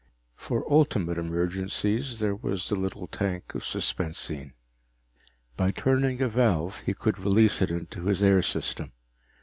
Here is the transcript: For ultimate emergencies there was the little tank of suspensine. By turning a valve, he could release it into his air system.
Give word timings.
For 0.35 0.65
ultimate 0.67 1.19
emergencies 1.19 2.17
there 2.17 2.33
was 2.33 2.69
the 2.69 2.75
little 2.75 3.05
tank 3.05 3.53
of 3.53 3.61
suspensine. 3.63 4.53
By 5.55 5.69
turning 5.69 6.23
a 6.23 6.27
valve, 6.27 6.79
he 6.79 6.95
could 6.95 7.19
release 7.19 7.61
it 7.61 7.69
into 7.69 8.05
his 8.07 8.23
air 8.23 8.41
system. 8.41 8.93